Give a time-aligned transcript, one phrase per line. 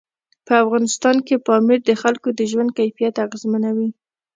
[0.47, 3.89] په افغانستان کې پامیر د خلکو د ژوند کیفیت اغېزمنوي.